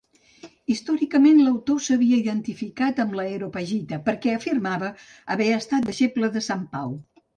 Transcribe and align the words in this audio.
Històricament 0.75 1.41
l'autor 1.41 1.83
s'havia 1.87 2.17
identificat 2.21 3.01
amb 3.05 3.13
l'Areopagita 3.19 4.01
perquè 4.09 4.33
afirma 4.39 4.73
haver 5.35 5.51
estat 5.59 5.89
deixeble 5.91 6.33
de 6.39 6.45
Sant 6.49 6.65
Pau. 6.73 6.99